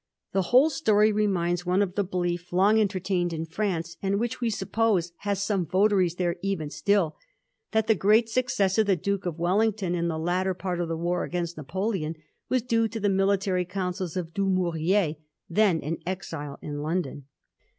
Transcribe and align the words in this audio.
The 0.31 0.41
whole 0.49 0.71
story 0.71 1.11
reminds 1.11 1.63
one 1.63 1.83
of 1.83 1.93
the 1.93 2.03
belief 2.03 2.51
long 2.51 2.77
entertamed 2.79 3.33
in 3.33 3.45
France, 3.45 3.97
and 4.01 4.19
which 4.19 4.41
we 4.41 4.49
suppose 4.49 5.11
has 5.17 5.43
some 5.43 5.63
votaries 5.67 6.15
there 6.15 6.37
even 6.41 6.69
stiU^ 6.69 7.11
that 7.71 7.85
the 7.85 7.93
great 7.93 8.27
success 8.27 8.79
of 8.79 8.87
the 8.87 8.95
Duke 8.95 9.27
of 9.27 9.37
Wellington 9.37 9.93
in 9.93 10.07
the 10.07 10.17
latter 10.17 10.55
part 10.55 10.81
of 10.81 10.87
the 10.87 10.97
war 10.97 11.23
against 11.23 11.55
Napoleon 11.55 12.15
was 12.49 12.63
due 12.63 12.87
to 12.87 12.99
the 12.99 13.09
military 13.09 13.63
counsels 13.63 14.17
of 14.17 14.33
Dumouriez, 14.33 15.17
then 15.47 15.79
an 15.81 15.97
exile 16.07 16.57
in 16.63 16.79
London. 16.81 17.27